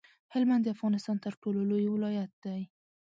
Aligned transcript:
هلمند 0.33 0.61
د 0.65 0.67
افغانستان 0.75 1.17
تر 1.25 1.33
ټولو 1.41 1.59
لوی 1.69 1.87
ولایت 1.89 2.31
دی. 2.43 2.61